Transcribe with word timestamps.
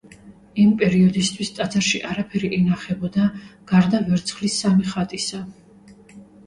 იმ 0.61 0.71
პერიოდისთვის 0.79 1.51
ტაძარში 1.59 2.01
არაფერი 2.13 2.51
ინახებოდა, 2.59 3.29
გარდა 3.75 4.05
ვერცხლის 4.11 4.61
სამი 4.65 4.93
ხატისა. 4.95 5.49